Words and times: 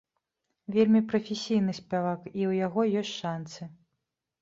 Вельмі 0.75 1.01
прафесійны 1.11 1.71
спявак, 1.81 2.21
і 2.33 2.35
ў 2.49 2.65
яго 2.65 2.81
ёсць 3.07 3.17
шанцы. 3.23 3.73